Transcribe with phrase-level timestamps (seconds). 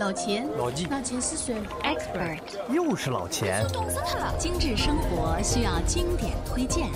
[0.00, 2.40] 老钱，老纪，老钱是谁？Expert，
[2.72, 3.68] 又是老钱。
[3.70, 4.34] 懂死他了。
[4.38, 6.90] 精致生活需要经典推荐，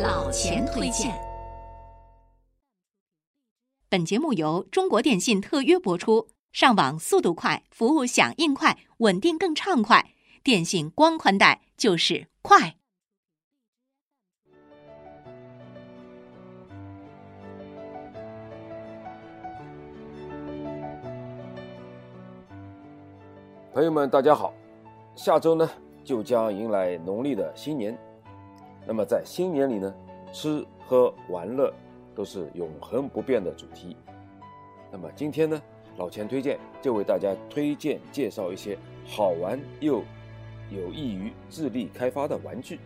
[0.00, 1.14] 老钱推荐。
[3.88, 10.10] 本节目由中国电信特约播出，上网速度快，服务响应快，稳定更畅快。
[10.42, 12.74] 电信光宽带就是快。
[23.74, 24.54] 朋友们，大家好！
[25.16, 25.68] 下周呢
[26.04, 27.98] 就将迎来农历的新年。
[28.86, 29.92] 那么在新年里呢，
[30.32, 31.74] 吃喝玩乐
[32.14, 33.96] 都是永恒不变的主题。
[34.92, 35.60] 那么今天呢，
[35.96, 40.04] 老钱推荐就为大家推荐介绍一些好玩又
[40.70, 42.78] 有益于智力开发的玩具。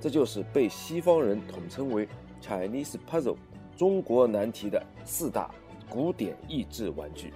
[0.00, 2.06] 这就是被西方人统称为
[2.40, 3.36] Chinese Puzzle（
[3.76, 5.52] 中国难题）的四大
[5.88, 7.34] 古典益智玩具，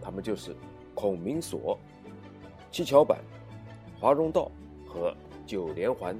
[0.00, 0.56] 它们就是
[0.94, 1.78] 孔明锁。
[2.72, 3.18] 七巧板、
[4.00, 4.50] 华容道
[4.86, 6.18] 和九连环。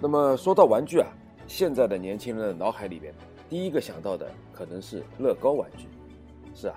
[0.00, 1.06] 那么说到玩具啊，
[1.46, 3.14] 现在的年轻人的脑海里边，
[3.48, 5.86] 第一个想到的可能是乐高玩具。
[6.52, 6.74] 是啊，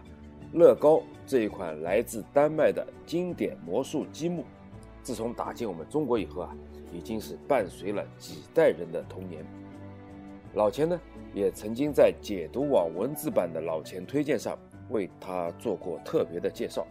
[0.54, 4.46] 乐高这一款来自丹麦的经典魔术积木，
[5.02, 6.56] 自从打进我们中国以后啊，
[6.94, 9.44] 已经是伴随了几代人的童年。
[10.54, 11.02] 老钱呢，
[11.34, 14.56] 也曾经在解读网文字版的老钱推荐上
[14.90, 16.86] 为他做过特别的介绍。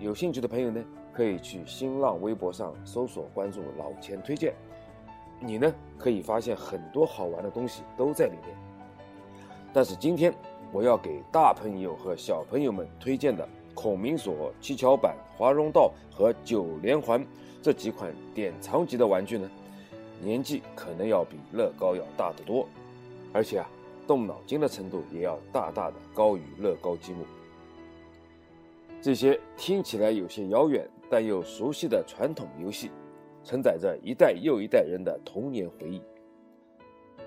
[0.00, 4.54] 有兴趣的朋友呢，可以去新浪微博上搜索关注“老钱推荐”，
[5.38, 8.56] 你呢可以发现很多好玩的东西都在里面。
[9.74, 10.32] 但是今天
[10.72, 17.22] 我要给大朋友和小朋友们推荐的孔明锁、七巧板、华容道和九连环
[17.60, 19.50] 这几款典藏级的玩具呢，
[20.22, 22.66] 年纪可能要比乐高要大得多，
[23.34, 23.68] 而且啊，
[24.06, 27.22] 动脑筋的程度也要大大的高于乐高积木。
[29.02, 32.90] 这些听起来有些遥远但又熟悉的传统游戏，
[33.42, 36.02] 承载着一代又一代人的童年回忆。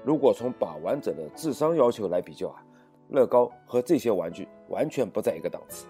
[0.05, 2.63] 如果从把玩者的智商要求来比较啊，
[3.09, 5.87] 乐高和这些玩具完全不在一个档次。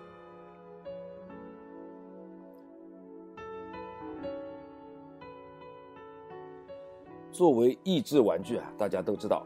[7.30, 9.46] 作为益智玩具啊，大家都知道，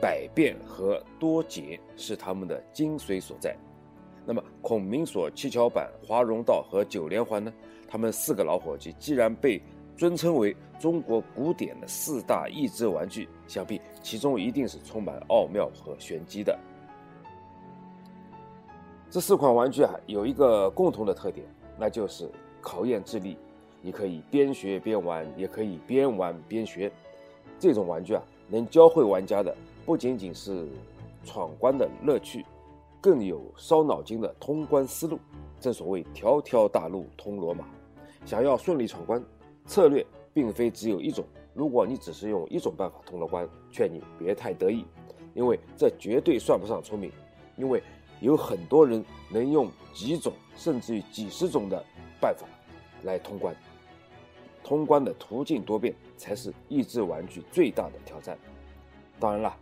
[0.00, 3.54] 百变和多解是他们的精髓所在。
[4.64, 7.52] 孔明锁、七巧板、华容道和九连环呢？
[7.86, 9.60] 他们四个老伙计既然被
[9.94, 16.58] 尊称为中国古典的四大益智玩具，想必其中一定是充满奥妙和玄机的。
[19.10, 21.46] 这四款玩具啊，有一个共同的特点，
[21.78, 22.26] 那就是
[22.62, 23.36] 考验智力。
[23.82, 26.90] 你可以边学边玩，也可以边玩边学。
[27.58, 29.54] 这种玩具啊，能教会玩家的
[29.84, 30.66] 不仅仅是
[31.22, 32.46] 闯关的乐趣。
[33.04, 35.20] 更有烧脑筋的通关思路。
[35.60, 37.66] 正所谓“条条大路通罗马”，
[38.24, 39.22] 想要顺利闯关，
[39.66, 41.22] 策略并非只有一种。
[41.52, 44.86] 如果你只是用一种办法通了关，劝你别太得意，
[45.34, 47.12] 因为这绝对算不上聪明。
[47.58, 47.82] 因为
[48.20, 51.84] 有很多人能用几种甚至于几十种的
[52.18, 52.46] 办法
[53.02, 53.54] 来通关。
[54.62, 58.38] 通关的途径多变，才是益智玩具最大的挑战。
[59.20, 59.54] 当然了。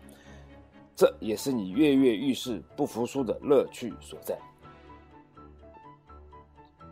[0.94, 4.38] 这也是你跃跃欲试、不服输的乐趣所在。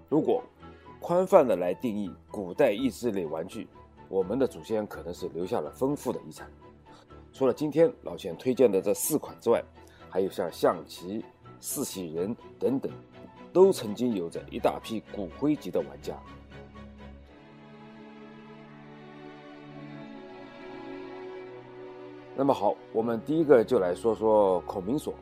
[0.08, 0.42] 如果
[0.98, 3.68] 宽泛的来定义古代益智类玩具，
[4.08, 6.50] 我们的祖先可能是留下了丰富的遗产。
[7.32, 9.62] 除了今天老钱推荐的这四款之外，
[10.08, 11.24] 还有像象棋、
[11.60, 12.90] 四喜人等等，
[13.52, 16.20] 都曾经有着一大批骨灰级的玩家。
[22.40, 25.12] 那么好，我们第一个就来说说孔明锁。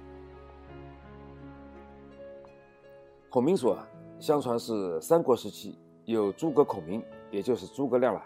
[3.29, 3.89] 孔明锁啊，
[4.21, 7.03] 相传是三国时期有诸葛孔明，
[7.33, 8.25] 也就是诸葛亮了，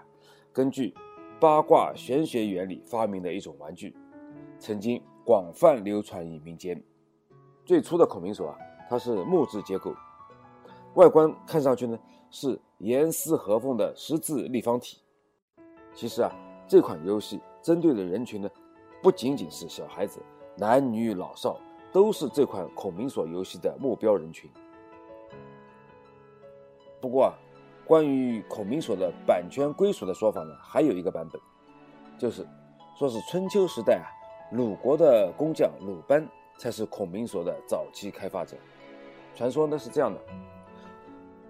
[0.53, 0.93] 根据
[1.41, 3.97] 八卦玄学原理发明的一种玩具，
[4.59, 6.79] 曾经广泛流传于民间。
[7.65, 8.59] 最初的孔明锁啊，
[8.91, 9.95] 它是木质结构，
[10.97, 11.99] 外观看上去呢
[12.31, 14.99] 是严丝合缝的十字立方体。
[15.95, 16.31] 其实啊，
[16.69, 18.51] 这款游戏针对的人群呢。
[19.03, 20.21] 不仅仅是小孩子，
[20.57, 21.59] 男女老少
[21.93, 24.49] 都是这款孔明锁游戏的目标人群。
[27.01, 27.35] 不过啊，
[27.85, 31.43] 关于孔明锁的版权归属的说法呢，还有一个版本，
[32.17, 32.47] 就是
[32.97, 34.07] 说是春秋时代啊，
[34.53, 36.25] 鲁国的工匠鲁班
[36.57, 38.57] 才是孔明锁的早期开发者。
[39.35, 40.21] 传说呢是这样的：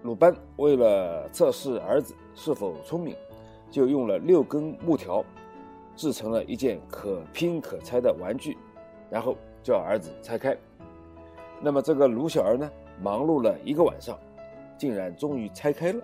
[0.01, 3.15] 鲁班为了测试儿子是否聪明，
[3.69, 5.23] 就用了六根木条。
[5.95, 8.57] 制成了一件可拼可拆的玩具，
[9.09, 10.57] 然后叫儿子拆开。
[11.61, 12.69] 那么这个卢小儿呢，
[13.01, 14.17] 忙碌了一个晚上，
[14.77, 16.01] 竟然终于拆开了。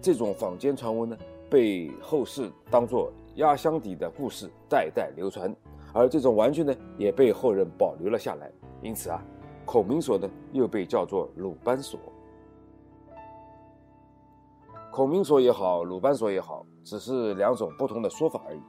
[0.00, 1.16] 这种坊间传闻呢，
[1.48, 5.54] 被后世当作压箱底的故事代代流传，
[5.92, 8.50] 而这种玩具呢，也被后人保留了下来。
[8.82, 9.22] 因此啊，
[9.64, 12.00] 孔明锁呢，又被叫做鲁班锁。
[15.00, 18.60] 孔明锁也好，鲁班锁也好，只是两种不同的说法而已。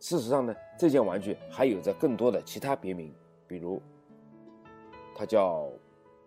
[0.00, 3.14] 事实上呢，这件玩具还有着更多的其他别名，
[3.46, 3.82] 比如
[5.14, 5.68] 它叫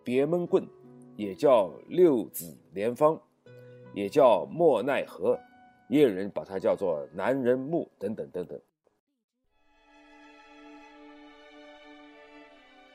[0.04, 0.64] 别闷棍，
[1.16, 3.20] 也叫六子连方，
[3.94, 5.36] 也叫莫奈何，
[5.88, 8.60] 也有人把它叫做男人木等等等等。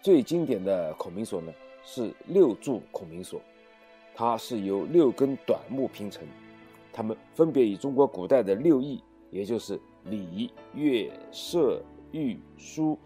[0.01, 1.53] 最经典的孔明锁呢，
[1.83, 3.41] 是六柱孔明锁。
[4.15, 6.23] 它是由六根短木拼成，
[6.91, 11.81] 它们分别以中国古代的六艺，也就是礼、乐、射、
[12.11, 12.97] 御、书、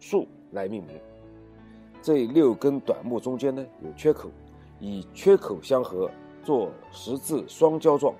[0.00, 0.98] 数来命名。
[2.02, 4.28] 这六根短木中间呢有缺口，
[4.80, 6.10] 以缺口相合，
[6.42, 8.12] 做十字双交状。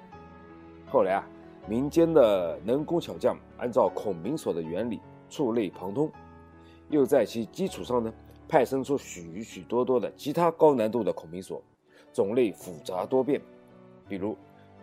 [0.86, 1.28] 后来啊，
[1.68, 6.08] 民间的能工巧匠按照孔明锁的原理触类旁通，
[6.88, 8.14] 又在其基础上呢
[8.46, 11.60] 派生出许许多多的其他高难度的孔明锁。
[12.12, 13.40] 种类复杂多变，
[14.08, 14.36] 比如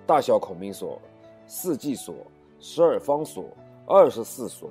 [0.06, 1.00] 大小孔明锁、
[1.46, 2.16] 四季锁、
[2.60, 3.46] 十二方锁、
[3.86, 4.70] 二十四锁、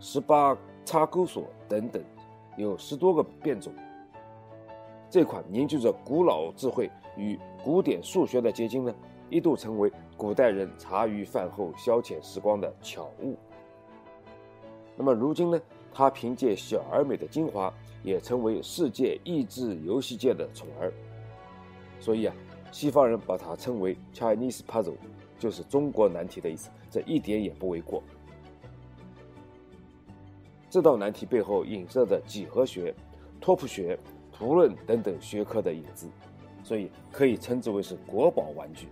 [0.00, 2.02] 十八插钩锁等等，
[2.56, 3.72] 有十多个变种。
[5.10, 8.94] 这款凝聚着古老智慧与古典数学的结晶呢，
[9.30, 13.36] 一度成为古代人茶余饭后消遣时光的巧物。
[14.96, 15.60] 那么如今呢，
[15.92, 17.72] 它凭借小而美的精华，
[18.02, 20.92] 也成为世界益智游戏界的宠儿。
[22.00, 22.34] 所以啊，
[22.72, 24.96] 西方人把它称为 Chinese puzzle，
[25.38, 28.02] 就是中国难题的意思，这一点也不为过。
[30.70, 32.94] 这道难题背后影射着几何学、
[33.40, 33.98] 拓扑学、
[34.30, 36.06] 图论等等学科的影子，
[36.62, 38.86] 所以可以称之为是国宝玩具。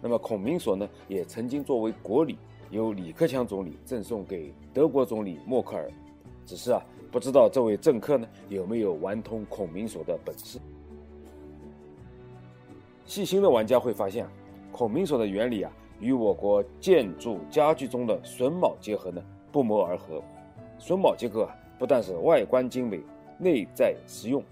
[0.00, 2.38] 那么孔明锁呢，也曾经作为国礼，
[2.70, 5.90] 由李克强总理赠送给德国总理默克尔，
[6.46, 6.80] 只是啊，
[7.10, 10.60] 不知道这位政客呢有没有玩通孔明锁的本事。
[13.04, 14.26] 细心的玩家会发现，
[14.72, 15.70] 孔明锁的原理啊，
[16.00, 19.22] 与我国建筑家具中的榫卯结合呢
[19.52, 20.22] 不谋而合。
[20.80, 23.00] 榫卯结构啊，不但是外观精美，
[23.38, 24.42] 内在实用，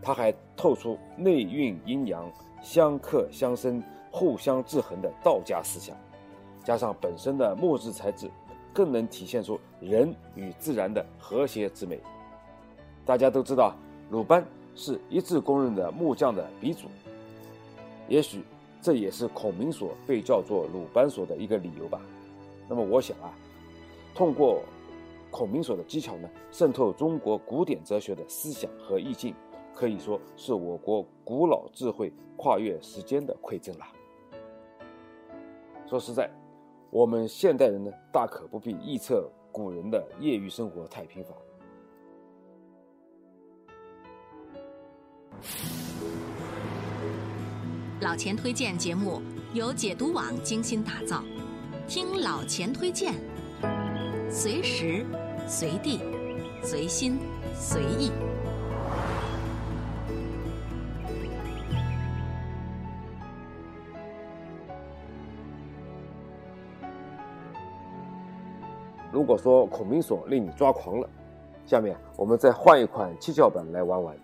[0.00, 2.30] 它还透出内蕴阴阳、
[2.62, 3.82] 相克相生、
[4.12, 5.96] 互相制衡的道家思想。
[6.62, 8.30] 加上本身的木质材质，
[8.72, 12.00] 更能体现出人与自然的和谐之美。
[13.04, 13.74] 大家都知道，
[14.10, 14.44] 鲁班
[14.76, 16.86] 是一致公认的木匠的鼻祖。
[18.08, 18.42] 也许
[18.80, 22.00] 这也是孔明锁被叫做鲁班锁的一个理由吧。
[22.68, 23.32] 那么我想啊，
[24.14, 24.62] 通过
[25.30, 29.34] 孔明锁的技巧呢，渗透中国古典哲学的思想和意境，
[29.74, 33.84] 可以说是我国古老智慧跨越时间的馈赠了。
[35.86, 36.30] 说实在，
[36.90, 41.34] 我们现代人呢，大可不必臆测古人的业余生活太贫乏。
[48.00, 49.22] 老钱推荐节目
[49.54, 51.22] 由解读网精心打造，
[51.88, 53.14] 听老钱推荐，
[54.28, 55.02] 随时
[55.46, 56.02] 随地
[56.62, 57.18] 随心
[57.54, 58.12] 随意。
[69.10, 71.08] 如果说孔明锁令你抓狂了，
[71.64, 74.14] 下面我们再换一款七巧板来玩玩。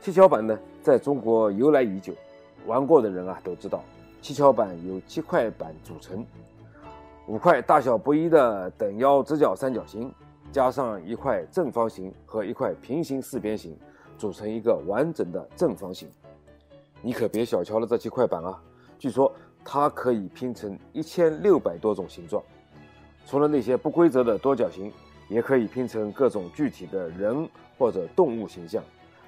[0.00, 2.14] 七巧板呢，在中国由来已久。
[2.68, 3.82] 玩过的人啊都知道，
[4.20, 6.24] 七巧板由七块板组成，
[7.26, 10.12] 五块大小不一的等腰直角三角形，
[10.52, 13.74] 加上一块正方形和一块平行四边形，
[14.18, 16.06] 组成一个完整的正方形。
[17.00, 18.62] 你可别小瞧了这七块板啊！
[18.98, 19.32] 据说
[19.64, 22.42] 它可以拼成一千六百多种形状，
[23.24, 24.92] 除了那些不规则的多角形，
[25.30, 27.48] 也可以拼成各种具体的人
[27.78, 28.82] 或者动物形象，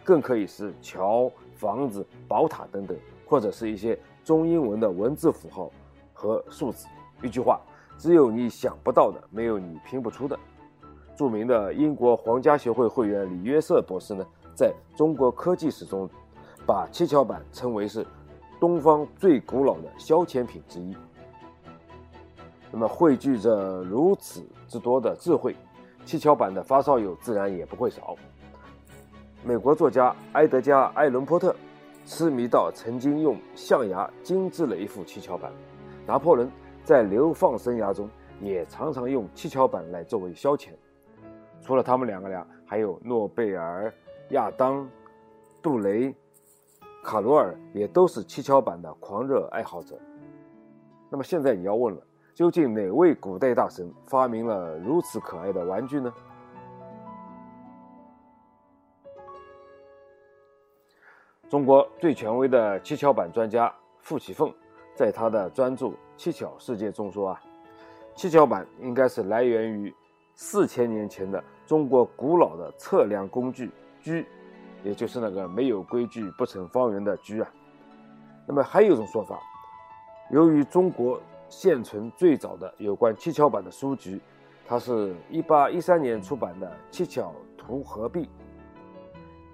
[0.05, 2.95] 更可以是桥、房子、宝塔等等。
[3.31, 5.71] 或者是一些中英文的文字符号
[6.13, 6.89] 和数字。
[7.23, 7.61] 一句话，
[7.97, 10.37] 只有你想不到的，没有你拼不出的。
[11.15, 16.11] 著名的英国皇家学会会员李约瑟博士呢，在中国科技史中，
[16.67, 18.05] 把七巧板称为是
[18.59, 20.97] 东方最古老的消遣品之一。
[22.73, 25.55] 那么汇聚着如此之多的智慧，
[26.05, 28.17] 七巧板的发烧友自然也不会少。
[29.45, 31.55] 美国作家埃德加·艾伦坡特。
[32.05, 35.53] 痴迷到曾经用象牙精制了一副七巧板，
[36.07, 36.51] 拿破仑
[36.83, 38.09] 在流放生涯中
[38.41, 40.71] 也常常用七巧板来作为消遣。
[41.63, 43.93] 除了他们两个俩，还有诺贝尔、
[44.31, 44.89] 亚当、
[45.63, 46.15] 杜雷、
[47.05, 49.97] 卡罗尔也都是七巧板的狂热爱好者。
[51.11, 52.03] 那么现在你要问了，
[52.35, 56.13] 究竟哪位古代大神发明了如此可爱的玩具呢？
[61.51, 64.55] 中国最权威的七巧板专家傅启凤，
[64.95, 67.43] 在他的专著《七巧世界》中说啊，
[68.15, 69.93] 七巧板应该是来源于
[70.37, 73.69] 四千年前的中国古老的测量工具
[74.01, 74.25] 居，
[74.85, 77.51] 也就是那个没有规矩不成方圆的居啊。
[78.47, 79.37] 那么还有一种说法，
[80.31, 84.21] 由于中国现存最早的有关七巧板的书籍，
[84.65, 88.21] 它是一八一三年出版的《七巧图合璧》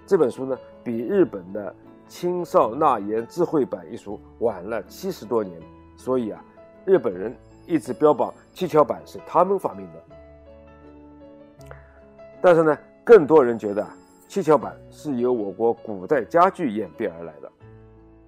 [0.04, 1.74] 这本书呢，比日本的
[2.06, 5.60] 青少纳言智慧版一书晚了七十多年，
[5.96, 6.40] 所以啊，
[6.84, 11.66] 日本人一直标榜七巧板是他们发明的。
[12.40, 13.92] 但是呢，更多人觉得啊，
[14.28, 17.50] 七巧板是由我国古代家具演变而来的。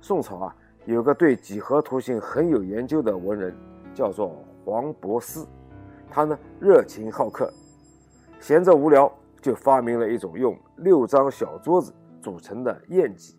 [0.01, 3.55] 宋朝啊，有个对几何图形很有研究的文人，
[3.95, 4.35] 叫做
[4.65, 5.47] 黄伯思，
[6.11, 7.53] 他呢热情好客，
[8.41, 9.09] 闲着无聊
[9.41, 13.37] 就发明了一种用六张小桌子组成的宴几。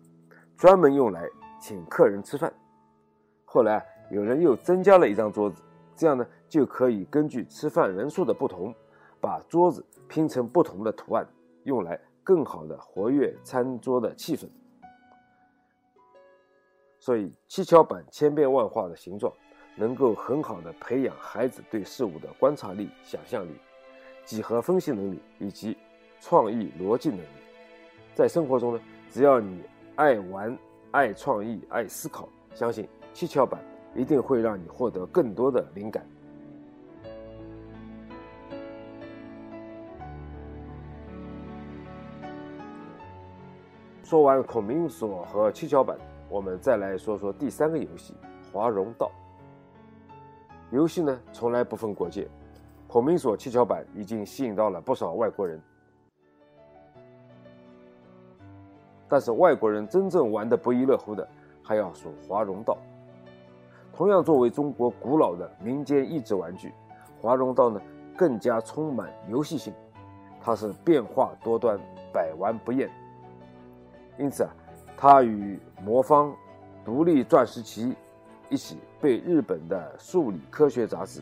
[0.56, 1.26] 专门用来
[1.58, 2.52] 请客人吃饭。
[3.44, 5.62] 后来有人又增加了一张桌子，
[5.96, 8.74] 这样呢就可以根据吃饭人数的不同，
[9.20, 11.26] 把桌子拼成不同的图案，
[11.64, 14.46] 用来更好的活跃餐桌的气氛。
[16.98, 19.32] 所以七巧板千变万化的形状，
[19.76, 23.52] 能够很好的培养孩子对事物的观察力、想象力、
[24.26, 25.74] 几何分析能力以及
[26.20, 27.39] 创意逻辑能力。
[28.20, 29.62] 在生活中呢，只要你。
[29.96, 30.56] 爱玩、
[30.92, 33.62] 爱创意、爱思考，相信七巧板
[33.94, 36.06] 一定会让你获得更多的灵感。
[44.02, 45.98] 说完孔明锁和七巧板，
[46.30, 48.14] 我们再来说说第三个游戏——
[48.50, 49.10] 华容道。
[50.70, 52.26] 游戏呢，从来不分国界，
[52.86, 55.60] 孔明锁、七巧板已经吸引到了不少外国人。
[59.10, 61.28] 但是外国人真正玩的不亦乐乎的，
[61.64, 62.78] 还要数华容道。
[63.92, 66.72] 同样作为中国古老的民间益智玩具，
[67.20, 67.82] 华容道呢
[68.16, 69.74] 更加充满游戏性，
[70.40, 71.76] 它是变化多端，
[72.12, 72.88] 百玩不厌。
[74.16, 74.50] 因此啊，
[74.96, 76.32] 它与魔方、
[76.84, 77.94] 独立钻石棋
[78.48, 81.20] 一起被日本的数理科学杂志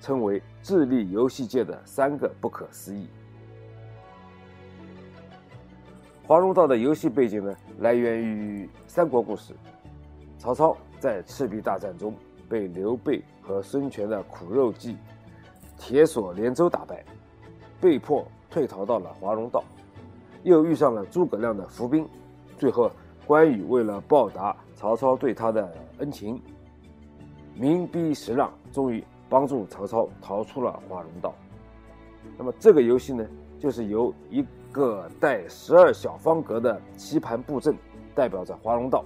[0.00, 3.08] 称为智力游戏界的三个不可思议。
[6.28, 9.54] 华容道的游戏背景呢，来源于三国故事。
[10.36, 12.14] 曹操在赤壁大战中
[12.46, 14.98] 被刘备和孙权的苦肉计
[15.78, 17.02] 铁索连舟打败，
[17.80, 19.64] 被迫退逃到了华容道，
[20.42, 22.06] 又遇上了诸葛亮的伏兵。
[22.58, 22.90] 最后，
[23.26, 26.38] 关羽为了报答曹操对他的恩情，
[27.54, 31.34] 明逼实让，终于帮助曹操逃出了华容道。
[32.36, 33.26] 那么，这个游戏呢，
[33.58, 34.44] 就是由一。
[34.72, 37.76] 个带十二小方格的棋盘布阵，
[38.14, 39.04] 代表着华容道，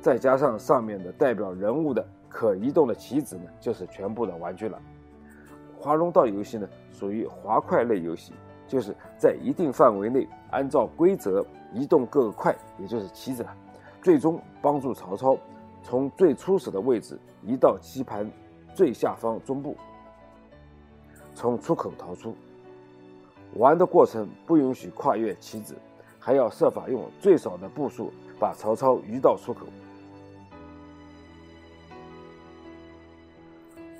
[0.00, 4.80] 再加上上面的代表人物的可移动的棋子呢，就是全部的玩具了。
[5.78, 8.32] 华容道游戏呢，属于滑块类游戏，
[8.66, 13.54] 就是在一定范围内按照规则移动各个块，也就是棋子了，
[14.00, 15.36] 最终帮助曹操
[15.82, 18.30] 从最初始的位置移到棋盘
[18.74, 19.76] 最下方中部，
[21.34, 22.34] 从出口逃出。
[23.56, 25.76] 玩的过程不允许跨越棋子，
[26.18, 29.66] 还要设法用最少的步数把曹操移到出口。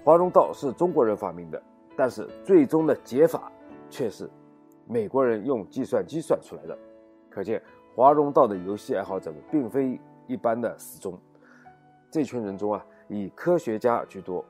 [0.02, 1.62] 华容道是中国人发明的，
[1.96, 3.50] 但是最终的解法
[3.88, 4.28] 却是
[4.87, 6.76] 美国人用计算机算出来的。
[7.30, 7.62] 可见
[7.94, 11.18] 华容道的游戏爱好者们并非一般的死忠。
[12.11, 14.44] 这群人中啊，以科学家居多，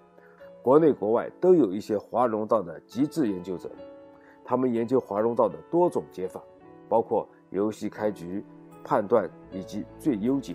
[0.62, 3.70] 国内国外都有一些华容道的极致研究者。
[4.44, 6.38] 他们研究华容道的多种解法，
[6.86, 8.44] 包括游戏开局、
[8.84, 10.54] 判断以及最优解。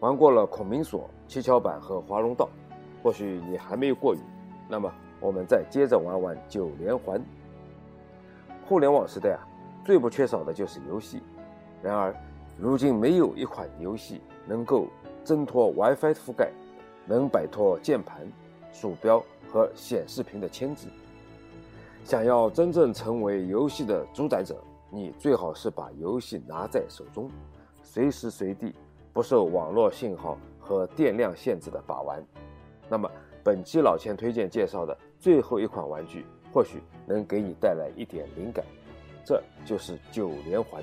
[0.00, 2.48] 玩过了孔明锁、七巧板和华容道，
[3.02, 4.20] 或许你还没有过瘾。
[4.68, 7.20] 那么，我们再接着玩玩九连环。
[8.66, 9.46] 互联网时代啊，
[9.84, 11.22] 最不缺少的就是游戏。
[11.82, 12.14] 然而，
[12.58, 14.88] 如今没有一款游戏能够。
[15.26, 16.52] 挣脱 WiFi 覆盖，
[17.04, 18.24] 能摆脱键盘、
[18.72, 20.86] 鼠标和显示屏的牵制。
[22.04, 27.28] 想要真正成为游戏的主宰者，你最好是把游戏拿在手中，
[27.82, 28.72] 随时随地
[29.12, 32.24] 不受网络信号和电量限制的把玩。
[32.88, 33.10] 那么，
[33.42, 38.64] 本期老钱推荐介绍的最后一款玩具，或许能给你带来一点灵感。
[39.24, 40.80] 这就是九连环。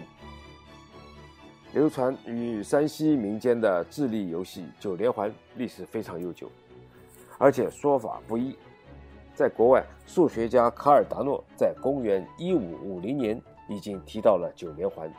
[1.73, 6.47] 流传于山西民间的智力游戏九连环历史非常悠久，
[7.39, 8.55] 而且说法不一。
[9.33, 15.11] 在国外，数学家卡尔达诺在公元一五五零年已经提到了九连环，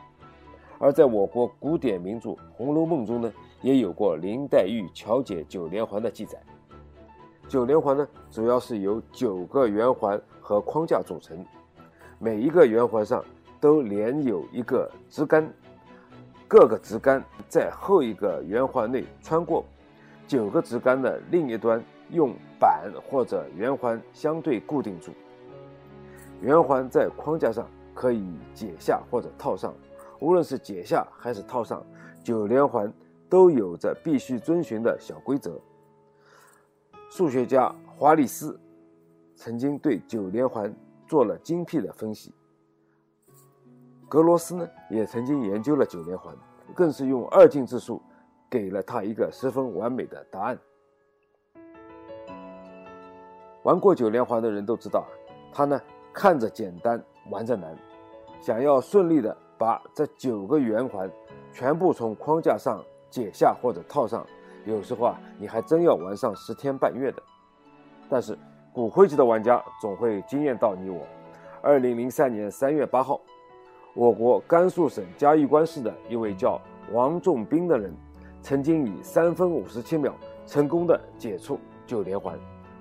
[0.79, 3.29] 而在我国古典名著《红楼梦》中呢，
[3.61, 6.41] 也有过林黛玉巧解九连环的记载。
[7.49, 11.45] 九连环呢，主要是由九个圆环和框架组成，
[12.17, 13.21] 每一个圆环上
[13.59, 15.53] 都连有一个直杆，
[16.47, 19.65] 各个直杆在后一个圆环内穿过，
[20.27, 25.11] 九个直杆的另一端用板或者圆环相对固定住。
[26.41, 29.73] 圆环在框架上可以解下或者套上，
[30.19, 31.83] 无论是解下还是套上，
[32.23, 32.91] 九连环
[33.27, 35.59] 都有着必须遵循的小规则。
[37.09, 38.59] 数学家华利斯
[39.35, 40.71] 曾经对九连环
[41.07, 42.31] 做了精辟的分析。
[44.07, 46.33] 格罗斯呢，也曾经研究了九连环，
[46.73, 48.01] 更是用二进制数
[48.49, 50.57] 给了他一个十分完美的答案。
[53.63, 55.05] 玩过九连环的人都知道，
[55.51, 55.81] 它呢
[56.13, 57.75] 看着简单，玩着难。
[58.39, 61.09] 想要顺利的把这九个圆环
[61.51, 64.25] 全部从框架上解下或者套上。
[64.65, 67.23] 有时候啊，你还真要玩上十天半月的。
[68.07, 68.37] 但是
[68.71, 71.01] 骨灰级的玩家总会惊艳到你我。
[71.63, 73.19] 二零零三年三月八号，
[73.95, 76.59] 我国甘肃省嘉峪关市的一位叫
[76.91, 77.93] 王仲斌的人，
[78.41, 80.13] 曾经以三分五十七秒
[80.45, 82.37] 成功的解出九连环，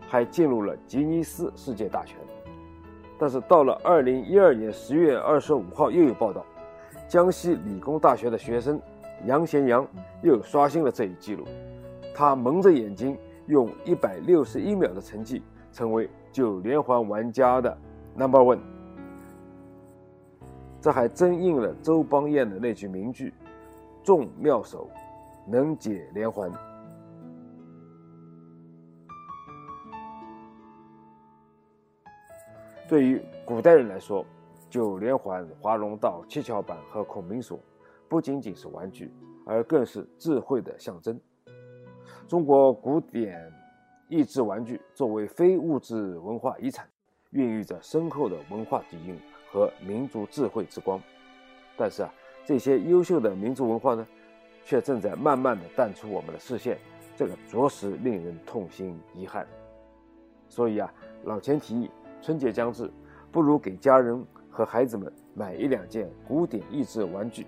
[0.09, 2.19] 还进入了吉尼斯世界大全。
[3.17, 6.45] 但是到了二零一二年十月二十五号，又有报道，
[7.07, 8.81] 江西理工大学的学生
[9.25, 9.87] 杨贤阳
[10.21, 11.45] 又刷新了这一记录。
[12.13, 13.17] 他蒙着眼睛
[13.47, 15.41] 用一百六十一秒的成绩，
[15.73, 17.79] 成为九连环玩家的
[18.17, 18.59] number one。
[20.85, 23.33] 这还真应了周邦彦的那句名句
[24.05, 24.91] ：“众妙手，
[25.47, 26.53] 能解连环。”
[32.87, 34.27] 对于古代人来说，
[34.69, 37.59] 九连环、华容道、七巧板和孔明锁，
[38.07, 39.11] 不仅仅是玩具，
[39.47, 41.19] 而更是智慧的象征。
[42.29, 43.51] 中国古典
[44.11, 46.87] 益智玩具作为非物质文化遗产，
[47.31, 49.19] 孕育着深厚的文化底蕴
[49.55, 51.01] 和民族智慧之光。
[51.77, 52.13] 但是啊，
[52.45, 54.05] 这些优秀的民族文化呢，
[54.65, 56.77] 却正在慢慢的淡出我们的视线，
[57.17, 59.47] 这个着实令人痛心遗憾。
[60.49, 61.91] 所以啊，老钱提议，
[62.21, 62.91] 春节将至，
[63.31, 67.47] 不如给家人和孩子们买一两件古典益智玩具，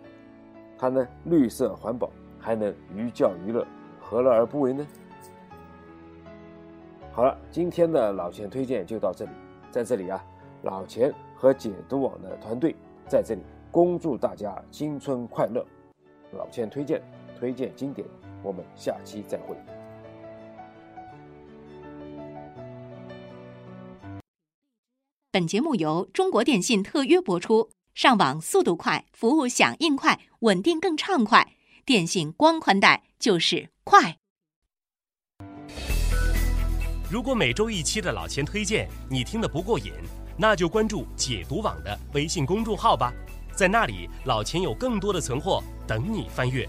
[0.78, 3.66] 它呢绿色环保，还能寓教于乐。
[4.00, 4.86] 何乐而不为呢？
[7.10, 9.30] 好了，今天的老钱推荐就到这里。
[9.70, 10.24] 在这里啊，
[10.62, 12.74] 老钱和解读网的团队
[13.06, 15.64] 在这里恭祝大家新春快乐。
[16.32, 17.02] 老千推荐，
[17.38, 18.08] 推荐经典，
[18.42, 19.54] 我们下期再会。
[25.30, 31.52] 本节目由中国电信特约播出，上网速度快，服务响应快，稳定更畅快。
[31.84, 33.68] 电信光宽带就是。
[33.84, 34.18] 快！
[37.08, 39.92] 如果每周一期的老钱推荐你听得不过瘾，
[40.38, 43.12] 那就关注解读网的微信公众号吧，
[43.54, 46.68] 在那里老钱有更多的存货等你翻阅。